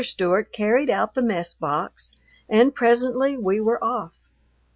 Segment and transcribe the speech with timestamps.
[0.03, 2.13] Stewart carried out the mess box,
[2.49, 4.23] and presently we were off.